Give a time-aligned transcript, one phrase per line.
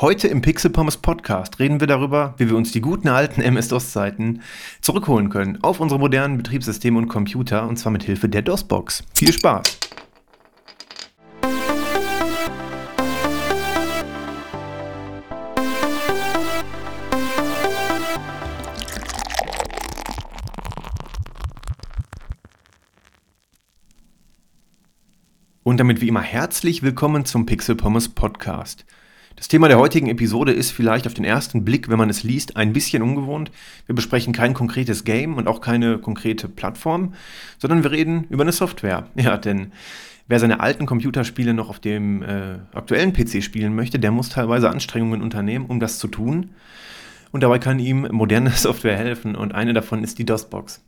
[0.00, 4.42] Heute im Pixel Pommes Podcast reden wir darüber, wie wir uns die guten alten MS-DOS-Zeiten
[4.80, 9.02] zurückholen können auf unsere modernen Betriebssysteme und Computer und zwar mit Hilfe der DOS-Box.
[9.12, 9.80] Viel Spaß!
[25.64, 28.86] Und damit wie immer herzlich willkommen zum Pixel Pommes Podcast.
[29.38, 32.56] Das Thema der heutigen Episode ist vielleicht auf den ersten Blick, wenn man es liest,
[32.56, 33.52] ein bisschen ungewohnt.
[33.86, 37.14] Wir besprechen kein konkretes Game und auch keine konkrete Plattform,
[37.58, 39.06] sondern wir reden über eine Software.
[39.14, 39.72] Ja, denn
[40.26, 44.70] wer seine alten Computerspiele noch auf dem äh, aktuellen PC spielen möchte, der muss teilweise
[44.70, 46.50] Anstrengungen unternehmen, um das zu tun.
[47.30, 50.82] Und dabei kann ihm moderne Software helfen und eine davon ist die DOSBox.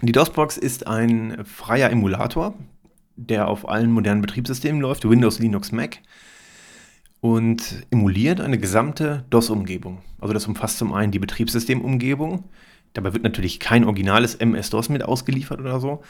[0.00, 2.54] Die DOSBox ist ein freier Emulator,
[3.14, 5.98] der auf allen modernen Betriebssystemen läuft, Windows, Linux, Mac
[7.22, 9.98] und emuliert eine gesamte DOS-Umgebung.
[10.20, 12.44] Also das umfasst zum einen die Betriebssystemumgebung.
[12.94, 16.02] Dabei wird natürlich kein originales MS-DOS mit ausgeliefert oder so,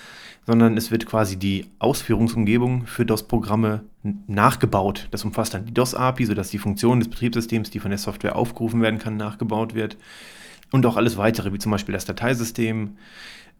[0.47, 3.85] sondern es wird quasi die Ausführungsumgebung für DOS-Programme
[4.27, 5.09] nachgebaut.
[5.11, 8.81] Das umfasst dann die DOS-API, sodass die Funktion des Betriebssystems, die von der Software aufgerufen
[8.81, 9.99] werden kann, nachgebaut wird.
[10.71, 12.97] Und auch alles weitere, wie zum Beispiel das Dateisystem,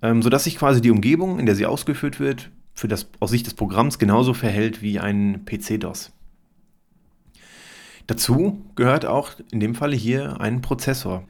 [0.01, 3.45] ähm, sodass sich quasi die Umgebung, in der sie ausgeführt wird, für das aus Sicht
[3.45, 6.13] des Programms genauso verhält wie ein PC-DOS.
[8.13, 11.25] Dazu gehört auch in dem Falle hier ein Prozessor,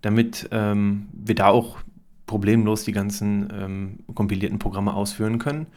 [0.00, 1.78] damit ähm, wir da auch
[2.26, 5.68] problemlos die ganzen ähm, kompilierten Programme ausführen können.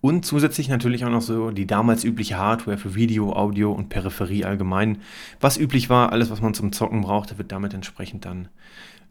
[0.00, 4.44] Und zusätzlich natürlich auch noch so die damals übliche Hardware für Video, Audio und Peripherie
[4.44, 4.98] allgemein.
[5.40, 8.46] Was üblich war, alles, was man zum Zocken brauchte, wird damit entsprechend dann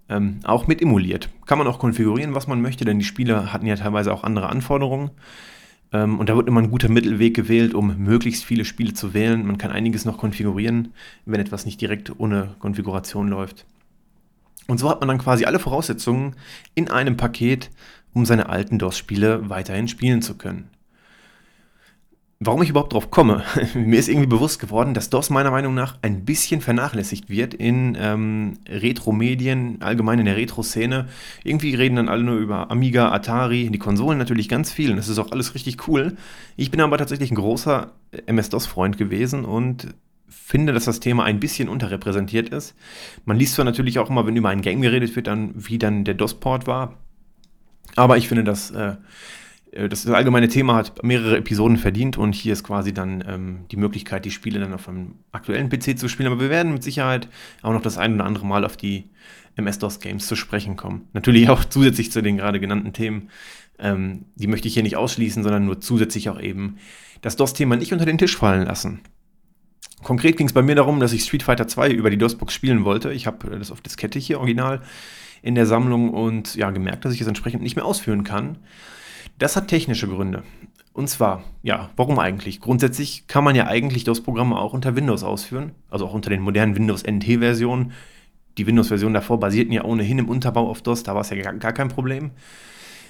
[0.07, 1.27] ähm, auch mit emuliert.
[1.47, 4.47] Kann man auch konfigurieren, was man möchte, denn die Spieler hatten ja teilweise auch andere
[4.47, 5.11] Anforderungen.
[5.93, 9.45] Ähm, und da wird immer ein guter Mittelweg gewählt, um möglichst viele Spiele zu wählen.
[9.45, 10.93] Man kann einiges noch konfigurieren,
[11.25, 13.65] wenn etwas nicht direkt ohne Konfiguration läuft.
[14.67, 16.35] Und so hat man dann quasi alle Voraussetzungen
[16.75, 17.69] in einem Paket,
[18.13, 20.69] um seine alten DOS-Spiele weiterhin spielen zu können.
[22.39, 23.43] Warum ich überhaupt drauf komme,
[23.73, 27.97] mir ist irgendwie bewusst geworden, dass DOS meiner Meinung nach ein bisschen vernachlässigt wird in
[27.99, 31.07] ähm, Retro-Medien, allgemein in der Retro-Szene.
[31.43, 35.09] Irgendwie reden dann alle nur über Amiga, Atari, die Konsolen natürlich ganz viel und das
[35.09, 36.15] ist auch alles richtig cool.
[36.57, 37.93] Ich bin aber tatsächlich ein großer
[38.27, 39.95] MS-DOS-Freund gewesen und
[40.29, 42.75] finde, dass das Thema ein bisschen unterrepräsentiert ist.
[43.25, 46.03] Man liest zwar natürlich auch immer, wenn über ein Game geredet wird, dann wie dann
[46.03, 46.93] der DOS-Port war,
[47.95, 48.95] aber ich finde, dass äh,
[49.77, 53.77] äh, das allgemeine Thema hat mehrere Episoden verdient und hier ist quasi dann ähm, die
[53.77, 56.31] Möglichkeit, die Spiele dann auf einem aktuellen PC zu spielen.
[56.31, 57.29] Aber wir werden mit Sicherheit
[57.61, 59.09] auch noch das ein oder andere Mal auf die
[59.55, 61.07] MS-DOS-Games zu sprechen kommen.
[61.13, 63.29] Natürlich auch zusätzlich zu den gerade genannten Themen.
[63.79, 66.77] Ähm, die möchte ich hier nicht ausschließen, sondern nur zusätzlich auch eben
[67.21, 69.01] das DOS-Thema nicht unter den Tisch fallen lassen.
[70.03, 72.85] Konkret ging es bei mir darum, dass ich Street Fighter 2 über die DOS-Box spielen
[72.85, 73.11] wollte.
[73.11, 74.81] Ich habe das auf Diskette hier original
[75.41, 78.57] in der Sammlung und ja gemerkt, dass ich es entsprechend nicht mehr ausführen kann.
[79.37, 80.43] Das hat technische Gründe.
[80.93, 82.59] Und zwar, ja, warum eigentlich?
[82.59, 86.75] Grundsätzlich kann man ja eigentlich DOS-Programme auch unter Windows ausführen, also auch unter den modernen
[86.75, 87.91] Windows NT-Versionen.
[88.57, 91.53] Die Windows-Versionen davor basierten ja ohnehin im Unterbau auf DOS, da war es ja gar,
[91.53, 92.31] gar, kein Problem.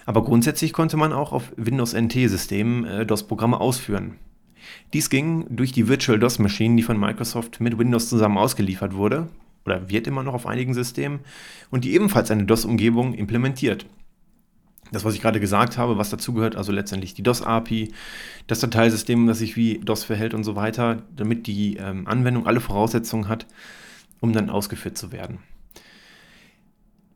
[0.05, 4.15] Aber grundsätzlich konnte man auch auf Windows NT-Systemen äh, DOS-Programme ausführen.
[4.91, 9.29] Dies ging durch die Virtual DOS-Maschinen, die von Microsoft mit Windows zusammen ausgeliefert wurde,
[9.65, 11.21] oder wird immer noch auf einigen Systemen,
[11.69, 13.85] und die ebenfalls eine DOS-Umgebung implementiert
[14.91, 17.91] das, was ich gerade gesagt habe, was dazugehört, also letztendlich die DOS-API,
[18.47, 22.59] das Dateisystem, das sich wie DOS verhält und so weiter, damit die ähm, Anwendung alle
[22.59, 23.45] Voraussetzungen hat,
[24.19, 25.39] um dann ausgeführt zu werden.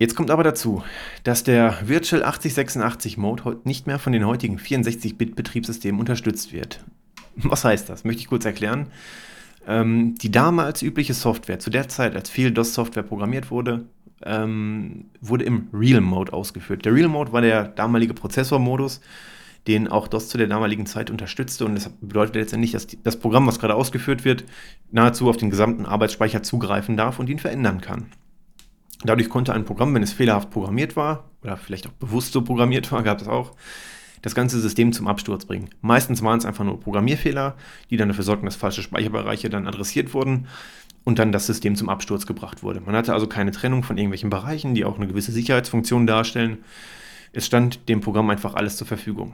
[0.02, 0.84] Jetzt kommt aber dazu,
[1.24, 6.84] dass der Virtual 8086 Mode nicht mehr von den heutigen 64-Bit-Betriebssystemen unterstützt wird.
[7.36, 8.04] Was heißt das?
[8.04, 8.88] Möchte ich kurz erklären.
[9.68, 13.86] Ähm, die damals übliche Software, zu der Zeit, als viel DOS-Software programmiert wurde,
[14.26, 16.86] ähm, wurde im Real Mode ausgeführt.
[16.86, 19.02] Der Real Mode war der damalige Prozessormodus,
[19.68, 21.66] den auch DOS zu der damaligen Zeit unterstützte.
[21.66, 24.44] Und das bedeutet letztendlich, dass das Programm, was gerade ausgeführt wird,
[24.92, 28.08] nahezu auf den gesamten Arbeitsspeicher zugreifen darf und ihn verändern kann.
[29.04, 32.92] Dadurch konnte ein Programm, wenn es fehlerhaft programmiert war, oder vielleicht auch bewusst so programmiert
[32.92, 33.54] war, gab es auch,
[34.22, 35.70] das ganze System zum Absturz bringen.
[35.82, 37.56] Meistens waren es einfach nur Programmierfehler,
[37.90, 40.48] die dann dafür sorgten, dass falsche Speicherbereiche dann adressiert wurden
[41.04, 42.82] und dann das System zum Absturz gebracht wurde.
[42.82, 46.60] Man hatte also keine Trennung von irgendwelchen Bereichen, die auch eine gewisse Sicherheitsfunktion darstellen.
[47.34, 49.34] Es stand dem Programm einfach alles zur Verfügung.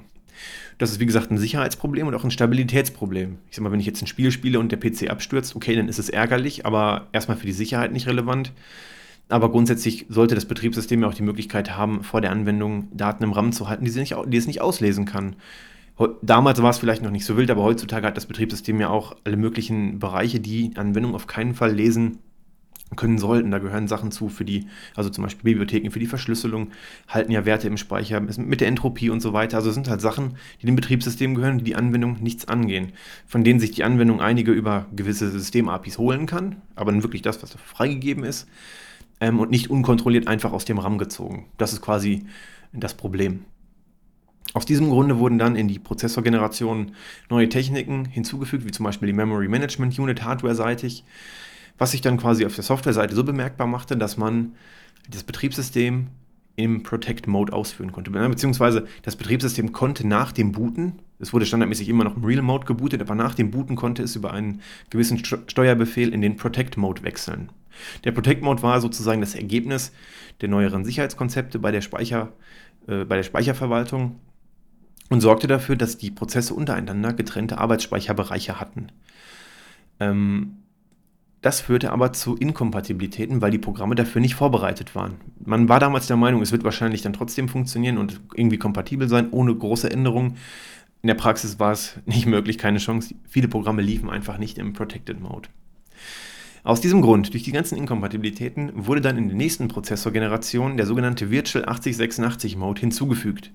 [0.77, 3.37] Das ist wie gesagt ein Sicherheitsproblem und auch ein Stabilitätsproblem.
[3.49, 5.89] Ich sag mal, wenn ich jetzt ein Spiel spiele und der PC abstürzt, okay, dann
[5.89, 8.53] ist es ärgerlich, aber erstmal für die Sicherheit nicht relevant.
[9.29, 13.33] Aber grundsätzlich sollte das Betriebssystem ja auch die Möglichkeit haben, vor der Anwendung Daten im
[13.33, 15.35] RAM zu halten, die, nicht, die es nicht auslesen kann.
[16.21, 19.15] Damals war es vielleicht noch nicht so wild, aber heutzutage hat das Betriebssystem ja auch
[19.23, 22.19] alle möglichen Bereiche, die Anwendungen auf keinen Fall lesen
[22.95, 23.51] können sollten.
[23.51, 26.69] Da gehören Sachen zu für die, also zum Beispiel Bibliotheken für die Verschlüsselung,
[27.07, 29.57] halten ja Werte im Speicher mit der Entropie und so weiter.
[29.57, 32.93] Also es sind halt Sachen, die dem Betriebssystem gehören, die die Anwendung nichts angehen,
[33.25, 37.41] von denen sich die Anwendung einige über gewisse System-APIs holen kann, aber dann wirklich das,
[37.41, 38.47] was freigegeben ist
[39.19, 41.47] ähm, und nicht unkontrolliert einfach aus dem RAM gezogen.
[41.57, 42.25] Das ist quasi
[42.71, 43.45] das Problem.
[44.53, 46.93] Aus diesem Grunde wurden dann in die Prozessorgeneration
[47.29, 51.03] neue Techniken hinzugefügt, wie zum Beispiel die Memory Management Unit hardware-seitig,
[51.77, 54.53] was sich dann quasi auf der Software-Seite so bemerkbar machte, dass man
[55.09, 56.07] das Betriebssystem
[56.55, 58.09] im Protect Mode ausführen konnte.
[58.09, 62.65] Beziehungsweise das Betriebssystem konnte nach dem Booten, es wurde standardmäßig immer noch im Real Mode
[62.65, 67.03] gebootet, aber nach dem Booten konnte es über einen gewissen Steuerbefehl in den Protect Mode
[67.03, 67.51] wechseln.
[68.03, 69.91] Der Protect Mode war sozusagen das Ergebnis
[70.41, 72.33] der neueren Sicherheitskonzepte bei der, Speicher,
[72.87, 74.19] äh, bei der Speicherverwaltung
[75.09, 78.87] und sorgte dafür, dass die Prozesse untereinander getrennte Arbeitsspeicherbereiche hatten.
[79.99, 80.57] Ähm,
[81.41, 85.15] das führte aber zu Inkompatibilitäten, weil die Programme dafür nicht vorbereitet waren.
[85.45, 89.29] Man war damals der Meinung, es wird wahrscheinlich dann trotzdem funktionieren und irgendwie kompatibel sein,
[89.31, 90.37] ohne große Änderungen.
[91.03, 93.15] In der Praxis war es nicht möglich, keine Chance.
[93.27, 95.49] Viele Programme liefen einfach nicht im Protected Mode.
[96.63, 101.31] Aus diesem Grund, durch die ganzen Inkompatibilitäten, wurde dann in der nächsten Prozessorgeneration der sogenannte
[101.31, 103.51] Virtual 8086 Mode hinzugefügt.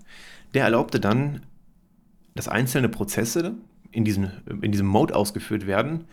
[0.55, 1.43] Der erlaubte dann,
[2.35, 3.55] dass einzelne Prozesse
[3.91, 4.31] in, diesen,
[4.63, 6.05] in diesem Mode ausgeführt werden.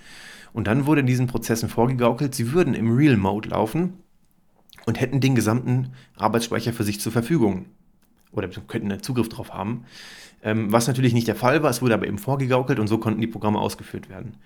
[0.54, 3.94] Und dann wurde in diesen Prozessen vorgegaukelt, sie würden im Real Mode laufen
[4.86, 7.68] und hätten den gesamten Arbeitsspeicher für sich zur Verfügung.
[8.32, 9.86] Oder könnten einen Zugriff darauf haben.
[10.44, 13.22] Ähm, was natürlich nicht der Fall war, es wurde aber eben vorgegaukelt und so konnten
[13.22, 14.38] die Programme ausgeführt werden.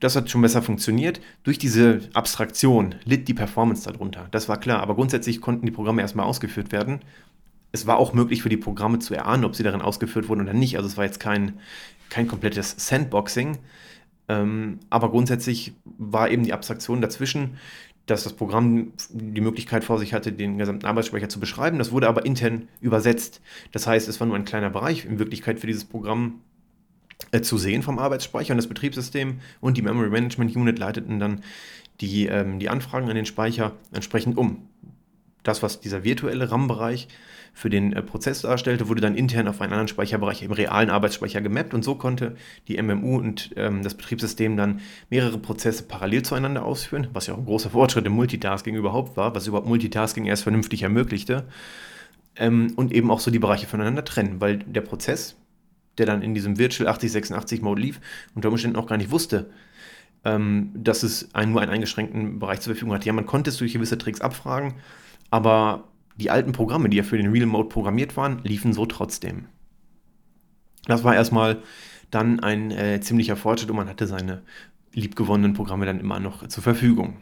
[0.00, 1.20] Das hat schon besser funktioniert.
[1.42, 4.28] Durch diese Abstraktion litt die Performance darunter.
[4.30, 7.00] Das war klar, aber grundsätzlich konnten die Programme erstmal ausgeführt werden
[7.72, 10.52] es war auch möglich für die Programme zu erahnen, ob sie darin ausgeführt wurden oder
[10.52, 10.76] nicht.
[10.76, 11.60] Also es war jetzt kein,
[12.08, 13.58] kein komplettes Sandboxing.
[14.28, 17.56] Ähm, aber grundsätzlich war eben die Abstraktion dazwischen,
[18.06, 21.78] dass das Programm die Möglichkeit vor sich hatte, den gesamten Arbeitsspeicher zu beschreiben.
[21.78, 23.40] Das wurde aber intern übersetzt.
[23.72, 26.40] Das heißt, es war nur ein kleiner Bereich in Wirklichkeit für dieses Programm
[27.30, 31.42] äh, zu sehen vom Arbeitsspeicher und das Betriebssystem und die Memory Management Unit leiteten dann
[32.00, 34.66] die, ähm, die Anfragen an den Speicher entsprechend um.
[35.42, 37.08] Das, was dieser virtuelle RAM-Bereich
[37.52, 41.40] für den äh, Prozess darstellte, wurde dann intern auf einen anderen Speicherbereich im realen Arbeitsspeicher
[41.40, 42.36] gemappt und so konnte
[42.68, 47.38] die MMU und ähm, das Betriebssystem dann mehrere Prozesse parallel zueinander ausführen, was ja auch
[47.38, 51.44] ein großer Fortschritt im Multitasking überhaupt war, was überhaupt Multitasking erst vernünftig ermöglichte
[52.36, 55.36] ähm, und eben auch so die Bereiche voneinander trennen, weil der Prozess,
[55.98, 58.00] der dann in diesem Virtual 8086 Mode lief,
[58.34, 59.50] unter Umständen auch gar nicht wusste,
[60.24, 63.04] ähm, dass es einen, nur einen eingeschränkten Bereich zur Verfügung hat.
[63.04, 64.74] Ja, man konnte es durch gewisse Tricks abfragen,
[65.30, 65.84] aber
[66.16, 69.46] die alten Programme, die ja für den Real Mode programmiert waren, liefen so trotzdem.
[70.86, 71.62] Das war erstmal
[72.10, 74.42] dann ein äh, ziemlicher Fortschritt und man hatte seine
[74.92, 77.18] liebgewonnenen Programme dann immer noch zur Verfügung.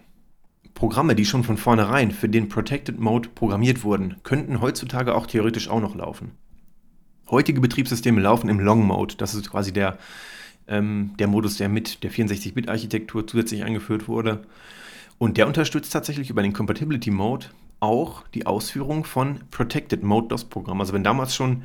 [0.75, 5.69] Programme, die schon von vornherein für den Protected Mode programmiert wurden, könnten heutzutage auch theoretisch
[5.69, 6.33] auch noch laufen.
[7.31, 9.17] Heutige Betriebssysteme laufen im Long Mode.
[9.19, 9.99] Das ist quasi der,
[10.67, 14.43] ähm, der Modus, der mit der 64-Bit-Architektur zusätzlich eingeführt wurde.
[15.19, 17.47] Und der unterstützt tatsächlich über den Compatibility Mode
[17.81, 20.81] auch die Ausführung von Protected Mode DOS-Programmen.
[20.81, 21.63] Also wenn damals schon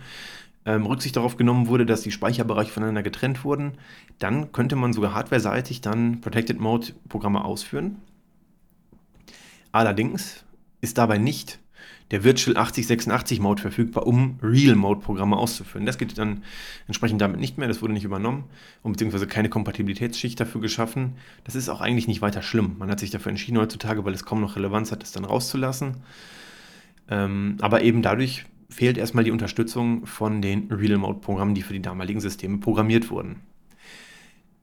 [0.65, 3.73] ähm, Rücksicht darauf genommen wurde, dass die Speicherbereiche voneinander getrennt wurden,
[4.19, 7.97] dann könnte man sogar hardware-seitig dann Protected Mode Programme ausführen.
[9.71, 10.45] Allerdings
[10.81, 11.59] ist dabei nicht
[12.11, 15.85] der Virtual 8086 Mode verfügbar, um Real Mode Programme auszuführen.
[15.85, 16.43] Das geht dann
[16.87, 18.43] entsprechend damit nicht mehr, das wurde nicht übernommen
[18.83, 21.13] und beziehungsweise keine Kompatibilitätsschicht dafür geschaffen.
[21.43, 22.75] Das ist auch eigentlich nicht weiter schlimm.
[22.77, 25.97] Man hat sich dafür entschieden heutzutage, weil es kaum noch Relevanz hat, das dann rauszulassen.
[27.09, 31.73] Ähm, aber eben dadurch fehlt erstmal die Unterstützung von den Real Mode Programmen, die für
[31.73, 33.37] die damaligen Systeme programmiert wurden.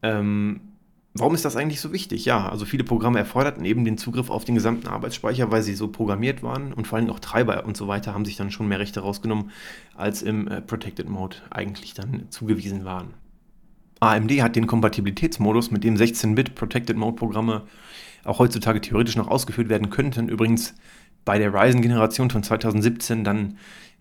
[0.03, 0.61] Ähm,
[1.13, 2.25] Warum ist das eigentlich so wichtig?
[2.25, 5.89] Ja, also viele Programme erforderten eben den Zugriff auf den gesamten Arbeitsspeicher, weil sie so
[5.89, 8.79] programmiert waren und vor allem auch Treiber und so weiter haben sich dann schon mehr
[8.79, 9.51] Rechte rausgenommen,
[9.97, 13.09] als im äh, Protected Mode eigentlich dann zugewiesen waren.
[13.99, 17.63] AMD hat den Kompatibilitätsmodus, mit dem 16-Bit Protected Mode Programme
[18.25, 20.75] auch heutzutage theoretisch noch ausgeführt werden könnten, übrigens
[21.25, 23.59] bei der Ryzen-Generation von 2017 dann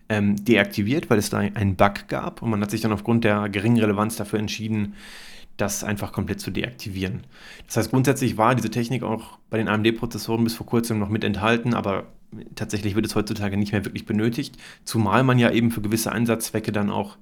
[0.08, 3.48] ähm, deaktiviert, weil es da einen Bug gab und man hat sich dann aufgrund der
[3.48, 4.94] geringen Relevanz dafür entschieden,
[5.60, 7.26] das einfach komplett zu deaktivieren.
[7.66, 11.24] Das heißt, grundsätzlich war diese Technik auch bei den AMD-Prozessoren bis vor kurzem noch mit
[11.24, 12.06] enthalten, aber
[12.54, 16.72] tatsächlich wird es heutzutage nicht mehr wirklich benötigt, zumal man ja eben für gewisse Einsatzzwecke
[16.72, 17.16] dann auch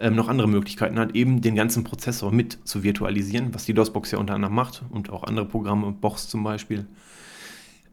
[0.00, 4.10] ähm, noch andere Möglichkeiten hat, eben den ganzen Prozessor mit zu virtualisieren, was die DOS-Box
[4.12, 6.86] ja unter anderem macht und auch andere Programme, Box zum Beispiel.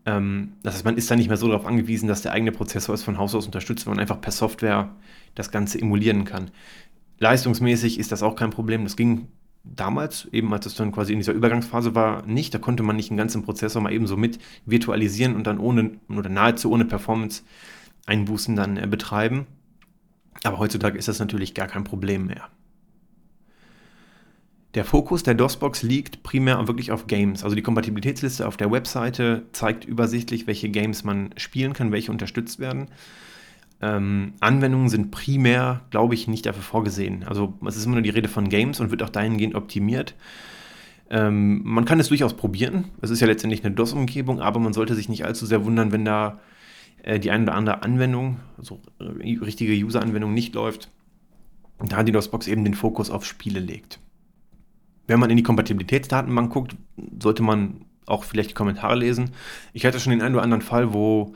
[0.05, 2.95] Ähm, das heißt, man ist da nicht mehr so darauf angewiesen, dass der eigene Prozessor
[2.95, 4.95] es von Haus aus unterstützt, weil man einfach per Software
[5.35, 6.49] das Ganze emulieren kann.
[7.19, 8.83] leistungsmäßig ist das auch kein Problem.
[8.83, 9.27] Das ging
[9.75, 12.53] damals, eben als es dann quasi in dieser Übergangsphase war, nicht.
[12.53, 15.91] Da konnte man nicht einen ganzen Prozessor mal eben so mit virtualisieren und dann ohne
[16.09, 19.47] oder nahezu ohne Performance-Einbußen dann äh, betreiben.
[20.43, 22.49] Aber heutzutage ist das natürlich gar kein Problem mehr.
[24.73, 27.43] Der Fokus der DOSBox liegt primär wirklich auf Games.
[27.43, 32.59] Also die Kompatibilitätsliste auf der Webseite zeigt übersichtlich, welche Games man spielen kann, welche unterstützt
[32.59, 32.87] werden.
[33.81, 37.23] Ähm, Anwendungen sind primär, glaube ich, nicht dafür vorgesehen.
[37.27, 40.15] Also es ist immer nur die Rede von Games und wird auch dahingehend optimiert.
[41.09, 42.85] Ähm, man kann es durchaus probieren.
[43.01, 46.05] Es ist ja letztendlich eine DOS-Umgebung, aber man sollte sich nicht allzu sehr wundern, wenn
[46.05, 46.39] da
[47.03, 50.89] äh, die eine oder andere Anwendung, also äh, richtige User-Anwendung nicht läuft,
[51.79, 53.99] da die DOS-Box eben den Fokus auf Spiele legt.
[55.05, 56.75] Wenn man in die Kompatibilitätsdatenbank guckt,
[57.21, 59.31] sollte man auch vielleicht die Kommentare lesen.
[59.73, 61.35] Ich hatte schon den einen oder anderen Fall, wo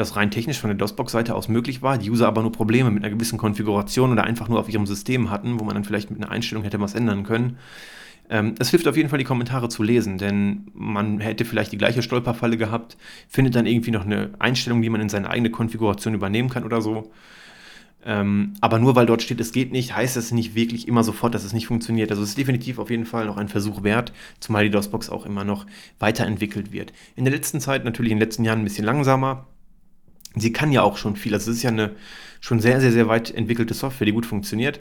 [0.00, 3.04] das rein technisch von der DOSBox-Seite aus möglich war, die User aber nur Probleme mit
[3.04, 6.20] einer gewissen Konfiguration oder einfach nur auf ihrem System hatten, wo man dann vielleicht mit
[6.20, 7.58] einer Einstellung hätte was ändern können.
[8.28, 11.78] Ähm, es hilft auf jeden Fall, die Kommentare zu lesen, denn man hätte vielleicht die
[11.78, 12.96] gleiche Stolperfalle gehabt,
[13.28, 16.80] findet dann irgendwie noch eine Einstellung, die man in seine eigene Konfiguration übernehmen kann oder
[16.80, 17.10] so.
[18.04, 21.34] Ähm, aber nur weil dort steht, es geht nicht, heißt das nicht wirklich immer sofort,
[21.34, 22.10] dass es nicht funktioniert.
[22.10, 25.26] Also es ist definitiv auf jeden Fall noch ein Versuch wert, zumal die DOSBox auch
[25.26, 25.66] immer noch
[25.98, 26.92] weiterentwickelt wird.
[27.16, 29.46] In der letzten Zeit, natürlich in den letzten Jahren ein bisschen langsamer.
[30.36, 31.34] Sie kann ja auch schon viel.
[31.34, 31.96] Also es ist ja eine
[32.40, 34.80] schon sehr, sehr, sehr weit entwickelte Software, die gut funktioniert.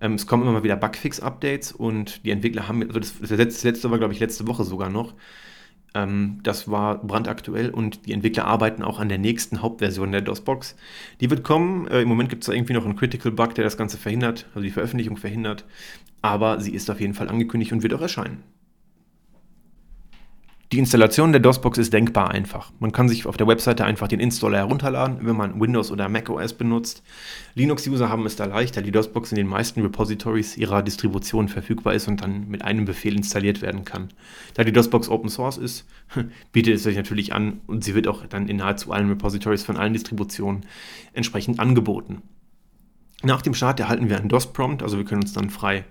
[0.00, 3.90] Ähm, es kommen immer mal wieder Bugfix-Updates und die Entwickler haben, also das, das letzte
[3.90, 5.14] war, glaube ich, letzte Woche sogar noch,
[5.94, 10.76] ähm, das war brandaktuell und die Entwickler arbeiten auch an der nächsten Hauptversion der DOS-Box.
[11.20, 11.88] Die wird kommen.
[11.88, 14.46] Äh, Im Moment gibt es da irgendwie noch einen Critical Bug, der das Ganze verhindert,
[14.54, 15.64] also die Veröffentlichung verhindert.
[16.22, 18.42] Aber sie ist auf jeden Fall angekündigt und wird auch erscheinen.
[20.72, 22.70] Die Installation der DOS-Box ist denkbar einfach.
[22.78, 26.30] Man kann sich auf der Webseite einfach den Installer herunterladen, wenn man Windows oder Mac
[26.30, 27.02] OS benutzt.
[27.56, 31.94] Linux-User haben es da leicht, da die DOS-Box in den meisten Repositories ihrer Distribution verfügbar
[31.94, 34.10] ist und dann mit einem Befehl installiert werden kann.
[34.54, 35.88] Da die DOS-Box Open Source ist,
[36.52, 39.76] bietet es sich natürlich an und sie wird auch dann in nahezu allen Repositories von
[39.76, 40.66] allen Distributionen
[41.14, 42.22] entsprechend angeboten.
[43.22, 45.84] Nach dem Start erhalten wir einen DOS-Prompt, also wir können uns dann frei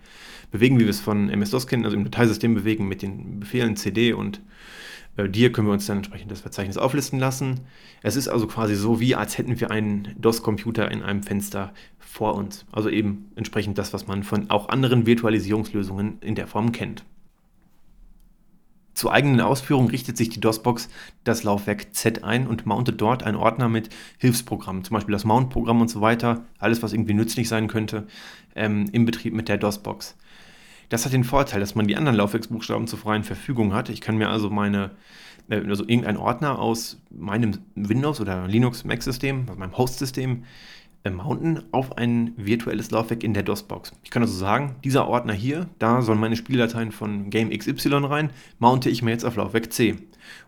[0.51, 4.13] bewegen, wie wir es von MS-DOS kennen, also im Dateisystem bewegen mit den Befehlen CD
[4.13, 4.41] und
[5.17, 7.61] äh, dir können wir uns dann entsprechend das Verzeichnis auflisten lassen.
[8.01, 12.35] Es ist also quasi so, wie als hätten wir einen DOS-Computer in einem Fenster vor
[12.35, 12.65] uns.
[12.71, 17.03] Also eben entsprechend das, was man von auch anderen Virtualisierungslösungen in der Form kennt.
[18.99, 20.89] Zur eigenen Ausführung richtet sich die DOS-Box
[21.23, 23.87] das Laufwerk Z ein und mountet dort einen Ordner mit
[24.17, 28.07] Hilfsprogrammen, zum Beispiel das Mount-Programm und so weiter, alles, was irgendwie nützlich sein könnte,
[28.57, 30.17] ähm, im Betrieb mit der DOS-Box.
[30.89, 33.87] Das hat den Vorteil, dass man die anderen Laufwerksbuchstaben zur freien Verfügung hat.
[33.87, 34.91] Ich kann mir also meine,
[35.47, 40.43] äh, also irgendeinen Ordner aus meinem Windows- oder Linux-Mac-System, also meinem Host-System,
[41.03, 43.93] äh, mounten auf ein virtuelles Laufwerk in der DOS-Box.
[44.03, 48.31] Ich kann also sagen, dieser Ordner hier, da sollen meine Spieldateien von Game XY rein,
[48.59, 49.95] mounte ich mir jetzt auf Laufwerk C.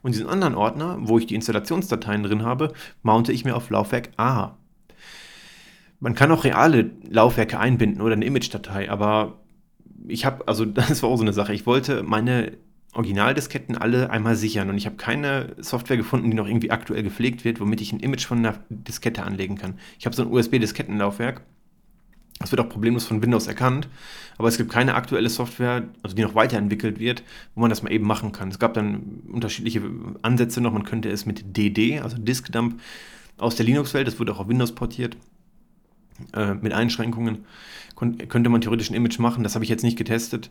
[0.01, 4.09] Und diesen anderen Ordner, wo ich die Installationsdateien drin habe, mounte ich mir auf Laufwerk
[4.17, 4.57] A.
[6.01, 9.39] Man kann auch reale Laufwerke einbinden oder eine Image-Datei, aber
[10.07, 12.57] ich habe, also das war auch so eine Sache, ich wollte meine
[12.93, 17.45] Originaldisketten alle einmal sichern und ich habe keine Software gefunden, die noch irgendwie aktuell gepflegt
[17.45, 19.75] wird, womit ich ein Image von einer Diskette anlegen kann.
[19.97, 21.41] Ich habe so ein USB-Diskettenlaufwerk.
[22.39, 23.87] Das wird auch problemlos von Windows erkannt,
[24.37, 27.91] aber es gibt keine aktuelle Software, also die noch weiterentwickelt wird, wo man das mal
[27.91, 28.49] eben machen kann.
[28.49, 29.83] Es gab dann unterschiedliche
[30.23, 30.73] Ansätze noch.
[30.73, 32.81] Man könnte es mit DD, also Disk Dump,
[33.37, 35.17] aus der Linux-Welt, das wurde auch auf Windows portiert,
[36.33, 37.45] äh, mit Einschränkungen
[38.27, 39.43] könnte man theoretisch ein Image machen.
[39.43, 40.49] Das habe ich jetzt nicht getestet,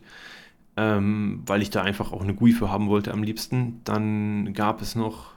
[0.77, 3.81] ähm, weil ich da einfach auch eine GUI für haben wollte am liebsten.
[3.83, 5.33] Dann gab es noch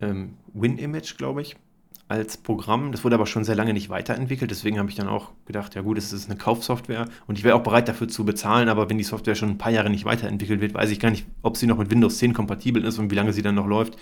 [0.00, 1.56] ähm, WinImage, glaube ich,
[2.08, 2.92] als Programm.
[2.92, 4.50] Das wurde aber schon sehr lange nicht weiterentwickelt.
[4.50, 7.56] Deswegen habe ich dann auch gedacht, ja gut, es ist eine Kaufsoftware und ich wäre
[7.56, 8.68] auch bereit dafür zu bezahlen.
[8.68, 11.26] Aber wenn die Software schon ein paar Jahre nicht weiterentwickelt wird, weiß ich gar nicht,
[11.42, 13.96] ob sie noch mit Windows 10 kompatibel ist und wie lange sie dann noch läuft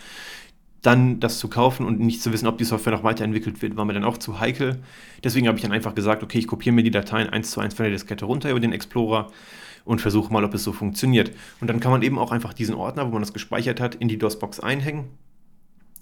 [0.84, 3.84] dann das zu kaufen und nicht zu wissen, ob die Software noch weiterentwickelt wird, war
[3.84, 4.82] mir dann auch zu heikel.
[5.22, 7.74] Deswegen habe ich dann einfach gesagt, okay, ich kopiere mir die Dateien eins zu eins
[7.74, 9.30] von der Diskette runter über den Explorer
[9.84, 11.32] und versuche mal, ob es so funktioniert.
[11.60, 14.08] Und dann kann man eben auch einfach diesen Ordner, wo man das gespeichert hat, in
[14.08, 15.08] die DOS-Box einhängen.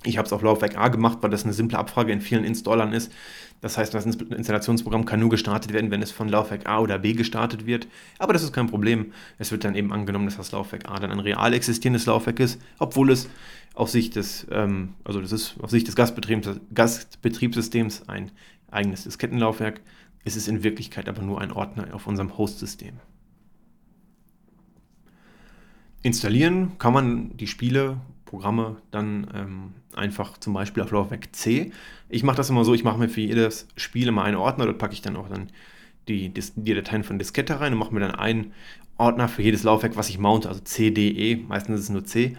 [0.05, 2.93] Ich habe es auf Laufwerk A gemacht, weil das eine simple Abfrage in vielen Installern
[2.93, 3.13] ist.
[3.61, 7.13] Das heißt, das Installationsprogramm kann nur gestartet werden, wenn es von Laufwerk A oder B
[7.13, 7.87] gestartet wird.
[8.19, 9.13] Aber das ist kein Problem.
[9.39, 12.61] Es wird dann eben angenommen, dass das Laufwerk A dann ein real existierendes Laufwerk ist,
[12.81, 13.29] obwohl es
[13.75, 18.33] auf Sicht des, ähm, also das ist auf Sicht des Gastbetriebs, Gastbetriebssystems ein
[18.73, 19.81] eigenes Diskettenlaufwerk.
[20.25, 22.95] Es ist in Wirklichkeit aber nur ein Ordner auf unserem Host-System.
[26.03, 31.71] Installieren kann man die Spiele, Programme dann ähm, einfach zum Beispiel auf Laufwerk C.
[32.09, 34.79] Ich mache das immer so, ich mache mir für jedes Spiel immer einen Ordner, dort
[34.79, 35.51] packe ich dann auch dann
[36.09, 38.53] die, die Dateien von Diskette rein und mache mir dann einen
[38.97, 42.05] Ordner für jedes Laufwerk, was ich mounte, also C, D, E, meistens ist es nur
[42.05, 42.37] C.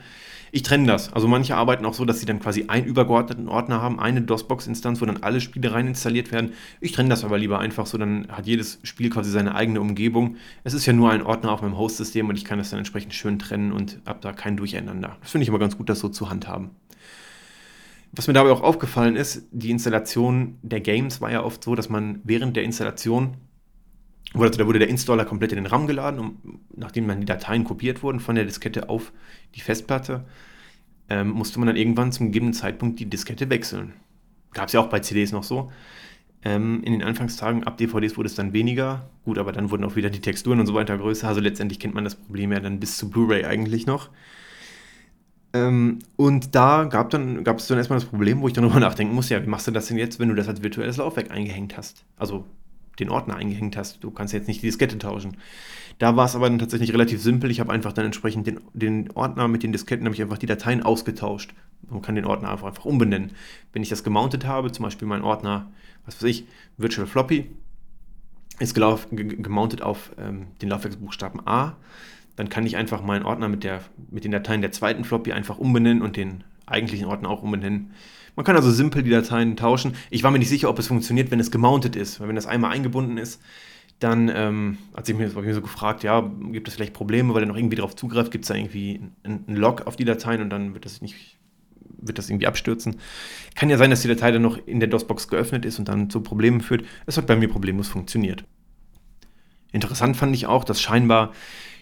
[0.56, 1.12] Ich trenne das.
[1.12, 5.02] Also manche arbeiten auch so, dass sie dann quasi einen übergeordneten Ordner haben, eine DOSBox-Instanz,
[5.02, 6.54] wo dann alle Spiele rein installiert werden.
[6.80, 10.36] Ich trenne das aber lieber einfach so, dann hat jedes Spiel quasi seine eigene Umgebung.
[10.64, 13.16] Es ist ja nur ein Ordner auf meinem Host-System und ich kann das dann entsprechend
[13.16, 15.18] schön trennen und habe da kein Durcheinander.
[15.22, 16.70] Das finde ich aber ganz gut, das so zu handhaben.
[18.12, 21.90] Was mir dabei auch aufgefallen ist, die Installation der Games war ja oft so, dass
[21.90, 23.38] man während der Installation
[24.34, 27.26] wurde, also da wurde der Installer komplett in den RAM geladen, um, nachdem dann die
[27.26, 29.12] Dateien kopiert wurden von der Diskette auf
[29.56, 30.26] die Festplatte,
[31.10, 33.94] ähm, musste man dann irgendwann zum gegebenen Zeitpunkt die Diskette wechseln.
[34.54, 35.72] Gab es ja auch bei CDs noch so.
[36.46, 39.10] Ähm, in den Anfangstagen ab DVDs wurde es dann weniger.
[39.24, 41.28] Gut, aber dann wurden auch wieder die Texturen und so weiter größer.
[41.28, 44.10] Also letztendlich kennt man das Problem ja dann bis zu Blu-ray eigentlich noch.
[45.54, 49.14] Ähm, und da gab, dann, es dann erstmal das Problem, wo ich dann darüber nachdenken
[49.14, 51.78] muss, ja, wie machst du das denn jetzt, wenn du das als virtuelles Laufwerk eingehängt
[51.78, 52.04] hast?
[52.18, 52.46] Also
[53.00, 54.04] den Ordner eingehängt hast.
[54.04, 55.38] Du kannst jetzt nicht die Diskette tauschen.
[56.00, 57.52] Da war es aber dann tatsächlich relativ simpel.
[57.52, 60.46] Ich habe einfach dann entsprechend den, den Ordner mit den Disketten, habe ich einfach die
[60.46, 61.54] Dateien ausgetauscht.
[61.90, 63.32] Man kann den Ordner einfach, einfach umbenennen.
[63.72, 65.72] Wenn ich das gemountet habe, zum Beispiel mein Ordner,
[66.06, 66.46] was weiß ich,
[66.78, 67.50] Virtual Floppy,
[68.60, 71.76] ist gelauf, gemountet auf ähm, den Laufwerksbuchstaben A,
[72.36, 75.58] dann kann ich einfach meinen Ordner mit, der, mit den Dateien der zweiten Floppy einfach
[75.58, 77.92] umbenennen und den eigentlichen Ordner auch umbenennen.
[78.36, 79.94] Man kann also simpel die Dateien tauschen.
[80.10, 82.20] Ich war mir nicht sicher, ob es funktioniert, wenn es gemountet ist.
[82.20, 83.42] Weil wenn das einmal eingebunden ist,
[84.00, 86.22] dann ähm, hat sich mir, mir so gefragt, ja,
[86.52, 89.56] gibt es vielleicht Probleme, weil er noch irgendwie darauf zugreift, gibt es da irgendwie einen
[89.56, 91.38] Log auf die Dateien und dann wird das nicht
[92.06, 92.98] wird das irgendwie abstürzen.
[93.56, 96.10] Kann ja sein, dass die Datei dann noch in der DOS-Box geöffnet ist und dann
[96.10, 96.84] zu Problemen führt.
[97.06, 98.44] Es hat bei mir problemlos funktioniert.
[99.72, 101.32] Interessant fand ich auch, dass scheinbar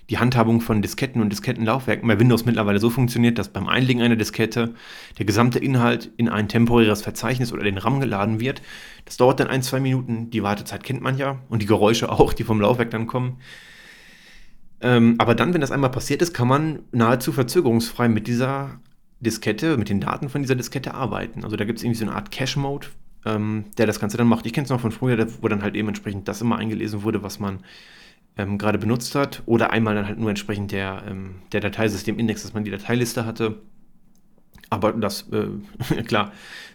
[0.09, 4.15] die Handhabung von Disketten und Diskettenlaufwerken bei Windows mittlerweile so funktioniert, dass beim Einlegen einer
[4.15, 4.73] Diskette
[5.17, 8.61] der gesamte Inhalt in ein temporäres Verzeichnis oder den RAM geladen wird.
[9.05, 10.29] Das dauert dann ein, zwei Minuten.
[10.29, 13.37] Die Wartezeit kennt man ja und die Geräusche auch, die vom Laufwerk dann kommen.
[14.81, 18.79] Ähm, aber dann, wenn das einmal passiert ist, kann man nahezu verzögerungsfrei mit dieser
[19.19, 21.43] Diskette, mit den Daten von dieser Diskette arbeiten.
[21.43, 22.87] Also da gibt es irgendwie so eine Art Cache-Mode,
[23.25, 24.45] ähm, der das Ganze dann macht.
[24.47, 27.21] Ich kenne es noch von früher, wo dann halt eben entsprechend das immer eingelesen wurde,
[27.21, 27.59] was man
[28.37, 32.53] ähm, gerade benutzt hat oder einmal dann halt nur entsprechend der, ähm, der Dateisystemindex, dass
[32.53, 33.61] man die Dateiliste hatte.
[34.69, 35.47] Aber das, äh,
[36.03, 36.31] klar,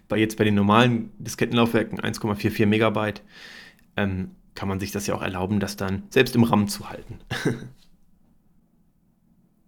[0.08, 3.22] bei jetzt bei den normalen Diskettenlaufwerken 1,44 Megabyte
[3.96, 7.18] ähm, kann man sich das ja auch erlauben, das dann selbst im RAM zu halten.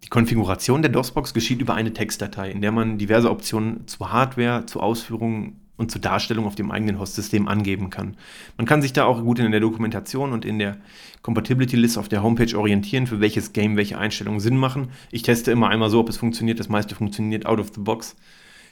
[0.03, 4.65] Die Konfiguration der DOS-Box geschieht über eine Textdatei, in der man diverse Optionen zur Hardware,
[4.65, 8.17] zur Ausführung und zur Darstellung auf dem eigenen Host-System angeben kann.
[8.57, 10.77] Man kann sich da auch gut in der Dokumentation und in der
[11.21, 14.89] Compatibility List auf der Homepage orientieren, für welches Game welche Einstellungen Sinn machen.
[15.09, 16.59] Ich teste immer einmal so, ob es funktioniert.
[16.59, 18.17] Das meiste funktioniert out of the box.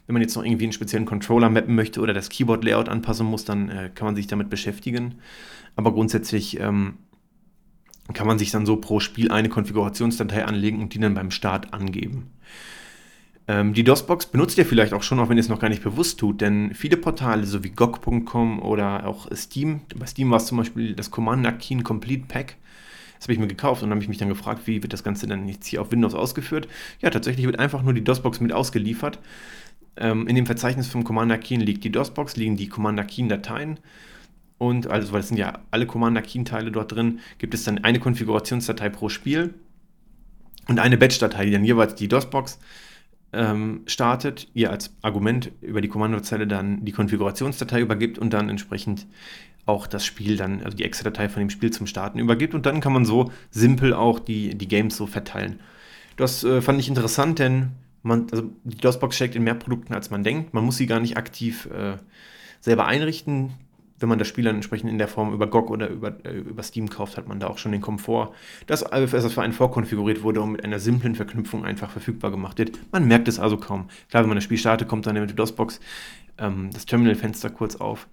[0.05, 3.45] Wenn man jetzt noch irgendwie einen speziellen Controller mappen möchte oder das Keyboard-Layout anpassen muss,
[3.45, 5.15] dann äh, kann man sich damit beschäftigen.
[5.77, 6.95] Aber grundsätzlich ähm,
[8.13, 11.73] kann man sich dann so pro Spiel eine Konfigurationsdatei anlegen und die dann beim Start
[11.73, 12.31] angeben.
[13.47, 15.83] Ähm, die DOS-Box benutzt ihr vielleicht auch schon, auch wenn ihr es noch gar nicht
[15.83, 20.47] bewusst tut, denn viele Portale, so wie GOG.com oder auch Steam, bei Steam war es
[20.47, 22.57] zum Beispiel das Commander Keen Complete Pack,
[23.17, 25.27] das habe ich mir gekauft und habe ich mich dann gefragt, wie wird das Ganze
[25.27, 26.67] dann jetzt hier auf Windows ausgeführt?
[27.01, 29.19] Ja, tatsächlich wird einfach nur die DOS-Box mit ausgeliefert.
[29.95, 33.79] Ähm, in dem Verzeichnis vom Commander Keen liegt die DOS-Box, liegen die Commander Keen-Dateien.
[34.59, 37.99] Und also, weil es sind ja alle Commander Keen-Teile dort drin, gibt es dann eine
[37.99, 39.53] Konfigurationsdatei pro Spiel
[40.67, 42.59] und eine Batch-Datei, die dann jeweils die DOS-Box
[43.33, 49.05] ähm, startet, ihr als Argument über die Kommandozeile dann die Konfigurationsdatei übergibt und dann entsprechend
[49.65, 52.79] auch das Spiel dann, also die Excel-Datei von dem Spiel zum Starten übergibt und dann
[52.79, 55.59] kann man so simpel auch die, die Games so verteilen.
[56.15, 60.09] Das äh, fand ich interessant, denn man, also die DOS-Box steckt in mehr Produkten, als
[60.09, 60.53] man denkt.
[60.53, 61.97] Man muss sie gar nicht aktiv äh,
[62.61, 63.51] selber einrichten
[63.99, 66.63] wenn man das Spiel dann entsprechend in der Form über GOG oder über, äh, über
[66.63, 68.33] Steam kauft, hat man da auch schon den Komfort,
[68.67, 72.77] dass das für einen vorkonfiguriert wurde und mit einer simplen Verknüpfung einfach verfügbar gemacht wird.
[72.91, 73.89] Man merkt es also kaum.
[74.09, 75.79] Klar, wenn man das Spiel startet, kommt dann mit der DOS-Box
[76.37, 78.07] ähm, das Terminal-Fenster kurz auf.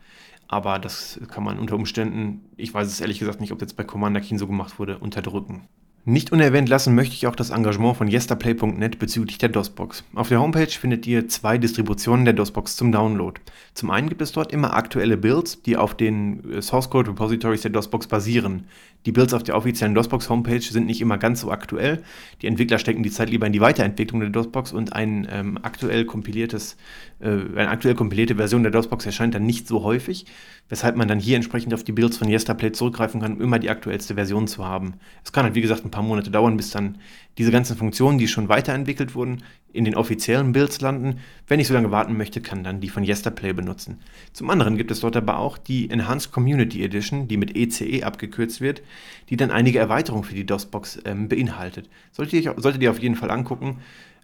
[0.49, 3.85] Aber das kann man unter Umständen, ich weiß es ehrlich gesagt nicht, ob jetzt bei
[3.85, 5.69] Commander Keen so gemacht wurde, unterdrücken.
[6.07, 10.05] Nicht unerwähnt lassen möchte ich auch das Engagement von yesterplay.net bezüglich der DOSBox.
[10.15, 13.41] Auf der Homepage findet ihr zwei Distributionen der DOSBox zum Download.
[13.73, 17.63] Zum einen gibt es dort immer aktuelle Builds, die auf den äh, Source Code Repositories
[17.63, 18.67] der DOSBox basieren.
[19.07, 22.03] Die Builds auf der offiziellen DOSBox Homepage sind nicht immer ganz so aktuell.
[22.43, 26.05] Die Entwickler stecken die Zeit lieber in die Weiterentwicklung der DOSBox und ein ähm, aktuell
[26.05, 26.77] kompiliertes,
[27.21, 30.27] äh, eine aktuell kompilierte Version der DOSBox erscheint dann nicht so häufig
[30.69, 33.71] weshalb man dann hier entsprechend auf die Builds von Yesterplay zurückgreifen kann, um immer die
[33.71, 34.95] aktuellste Version zu haben.
[35.23, 36.99] Es kann halt, wie gesagt, ein paar Monate dauern, bis dann
[37.37, 41.19] diese ganzen Funktionen, die schon weiterentwickelt wurden, in den offiziellen Builds landen.
[41.47, 43.99] Wenn ich so lange warten möchte, kann dann die von Yesterplay benutzen.
[44.33, 48.03] Zum anderen gibt es dort aber auch die Enhanced Community Edition, die mit ECE e
[48.05, 48.83] abgekürzt wird,
[49.29, 51.91] die dann einige Erweiterungen für die DOSBox ähm, beinhaltet.
[52.13, 53.79] Solltet ihr, solltet ihr auf jeden Fall angucken.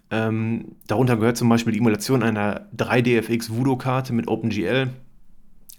[0.09, 4.89] Ähm, darunter gehört zum Beispiel die Emulation einer 3DFX Voodoo-Karte mit OpenGL,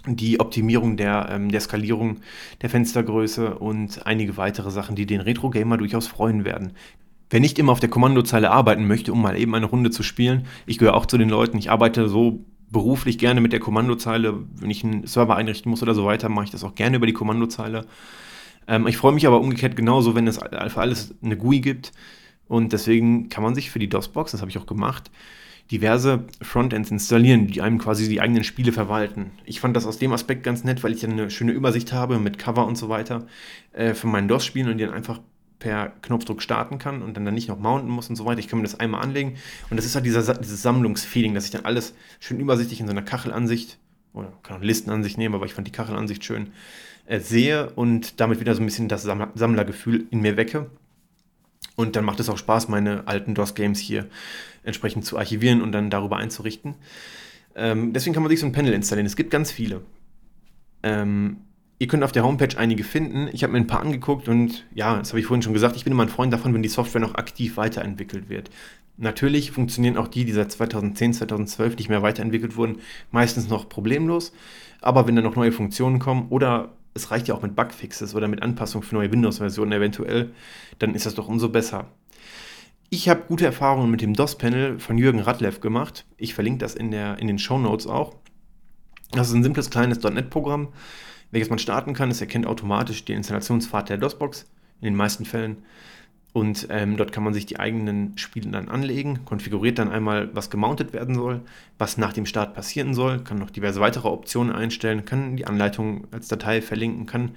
[0.06, 2.18] die Optimierung der, ähm, der Skalierung
[2.60, 6.72] der Fenstergröße und einige weitere Sachen, die den Retro-Gamer durchaus freuen werden.
[7.30, 10.46] Wer nicht immer auf der Kommandozeile arbeiten möchte, um mal eben eine Runde zu spielen,
[10.66, 14.34] ich gehöre auch zu den Leuten, ich arbeite so beruflich gerne mit der Kommandozeile.
[14.54, 17.06] Wenn ich einen Server einrichten muss oder so weiter, mache ich das auch gerne über
[17.06, 17.86] die Kommandozeile.
[18.66, 21.92] Ähm, ich freue mich aber umgekehrt genauso, wenn es für alles eine GUI gibt.
[22.48, 25.10] Und deswegen kann man sich für die DOS-Box, das habe ich auch gemacht,
[25.70, 29.31] diverse Frontends installieren, die einem quasi die eigenen Spiele verwalten.
[29.44, 32.18] Ich fand das aus dem Aspekt ganz nett, weil ich dann eine schöne Übersicht habe
[32.18, 33.27] mit Cover und so weiter
[33.72, 35.20] äh, von meinen DOS-Spielen und die dann einfach
[35.59, 38.40] per Knopfdruck starten kann und dann, dann nicht noch mounten muss und so weiter.
[38.40, 39.37] Ich kann mir das einmal anlegen
[39.70, 42.90] und das ist halt dieser, dieses Sammlungsfeeling, dass ich dann alles schön übersichtlich in so
[42.90, 43.79] einer Kachelansicht
[44.12, 46.51] oder kann auch Listenansicht nehmen, aber ich fand die Kachelansicht schön
[47.07, 50.68] äh, sehe und damit wieder so ein bisschen das Sammlergefühl in mir wecke.
[51.76, 54.06] Und dann macht es auch Spaß, meine alten DOS-Games hier
[54.62, 56.74] entsprechend zu archivieren und dann darüber einzurichten.
[57.54, 59.06] Ähm, deswegen kann man sich so ein Panel installieren.
[59.06, 59.82] Es gibt ganz viele.
[60.82, 61.38] Ähm,
[61.78, 63.28] ihr könnt auf der Homepage einige finden.
[63.32, 65.85] Ich habe mir ein paar angeguckt und ja, das habe ich vorhin schon gesagt, ich
[65.85, 68.50] bin immer ein Freund davon, wenn die Software noch aktiv weiterentwickelt wird.
[68.98, 72.78] Natürlich funktionieren auch die, die seit 2010, 2012 nicht mehr weiterentwickelt wurden,
[73.11, 74.32] meistens noch problemlos.
[74.80, 78.28] Aber wenn da noch neue Funktionen kommen oder es reicht ja auch mit Bugfixes oder
[78.28, 80.33] mit Anpassungen für neue Windows-Versionen eventuell,
[80.78, 81.88] dann ist das doch umso besser.
[82.90, 86.05] Ich habe gute Erfahrungen mit dem DOS-Panel von Jürgen Radlev gemacht.
[86.18, 88.16] Ich verlinke das in, der, in den Show Notes auch.
[89.12, 90.68] Das ist ein simples kleines .NET-Programm,
[91.31, 92.11] welches man starten kann.
[92.11, 94.46] Es erkennt automatisch den Installationspfad der DOS-Box
[94.81, 95.64] in den meisten Fällen.
[96.33, 100.49] Und ähm, dort kann man sich die eigenen Spiele dann anlegen, konfiguriert dann einmal, was
[100.49, 101.42] gemountet werden soll,
[101.77, 106.07] was nach dem Start passieren soll, kann noch diverse weitere Optionen einstellen, kann die Anleitung
[106.11, 107.33] als Datei verlinken, kann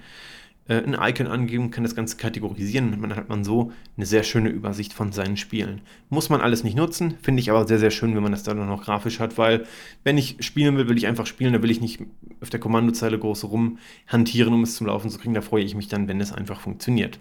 [0.68, 4.48] äh, ein Icon angeben, kann das Ganze kategorisieren dann hat man so eine sehr schöne
[4.48, 5.82] Übersicht von seinen Spielen.
[6.08, 8.56] Muss man alles nicht nutzen, finde ich aber sehr, sehr schön, wenn man das dann
[8.66, 9.66] noch grafisch hat, weil
[10.04, 12.00] wenn ich spielen will, will ich einfach spielen, da will ich nicht
[12.40, 15.88] auf der Kommandozeile groß rumhantieren, um es zum Laufen zu kriegen, da freue ich mich
[15.88, 17.18] dann, wenn es einfach funktioniert.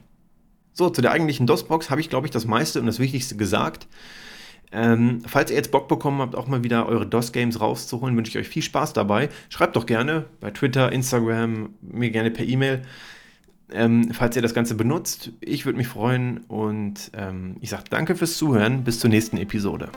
[0.76, 3.88] So, zu der eigentlichen DOS-Box habe ich, glaube ich, das meiste und das Wichtigste gesagt.
[4.74, 8.38] Ähm, falls ihr jetzt Bock bekommen habt, auch mal wieder eure DOS-Games rauszuholen, wünsche ich
[8.38, 9.30] euch viel Spaß dabei.
[9.48, 12.82] Schreibt doch gerne bei Twitter, Instagram, mir gerne per E-Mail,
[13.72, 15.32] ähm, falls ihr das Ganze benutzt.
[15.40, 18.84] Ich würde mich freuen und ähm, ich sage danke fürs Zuhören.
[18.84, 19.90] Bis zur nächsten Episode.